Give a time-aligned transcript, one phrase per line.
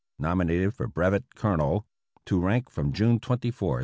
[0.17, 1.85] (Nominated for brevet colonel,
[2.25, 3.79] to rank from June 24, 1898.)